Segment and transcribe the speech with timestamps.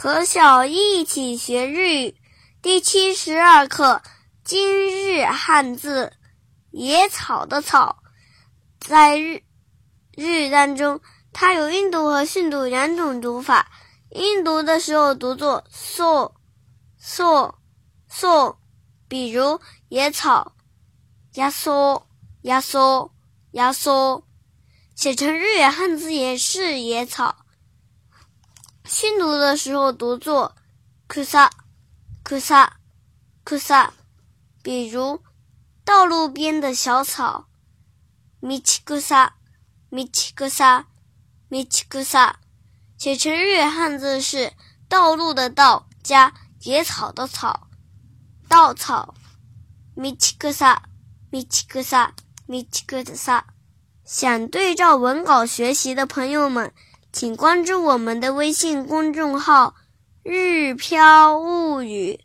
[0.00, 2.16] 和小一起学日语
[2.62, 4.00] 第七十二课
[4.44, 6.12] 今日汉字
[6.70, 8.00] 野草的草，
[8.78, 9.42] 在日
[10.14, 11.00] 日语当中，
[11.32, 13.72] 它有音读和训读两种读法。
[14.10, 16.32] 音读的时候读作 so
[16.96, 17.56] so
[18.08, 18.54] so，
[19.08, 20.52] 比如野草
[21.34, 22.06] 压缩
[22.42, 23.12] 压缩
[23.50, 24.24] 压缩，
[24.94, 27.34] 写成日语汉字也是野草。
[28.88, 30.56] 新读的时候读作
[31.08, 31.50] “库萨
[32.24, 32.78] 库萨
[33.44, 33.92] 库萨”，
[34.64, 35.20] 比如
[35.84, 37.48] 道路边的小草
[38.40, 39.34] “米奇库萨
[39.90, 40.86] 米奇库萨
[41.50, 42.38] 米奇库萨”，
[42.96, 44.54] 写成日语汉字是
[44.88, 47.68] “道路”的“道”加野草的“草”，
[48.48, 49.14] 稻草
[49.94, 50.82] “米奇库萨
[51.28, 52.14] 米奇库萨
[52.46, 53.44] 米奇库萨”。
[54.06, 56.72] 想对照文稿学习的朋友们。
[57.10, 59.74] 请关注我们的微信公众号
[60.22, 62.20] “日飘物语”。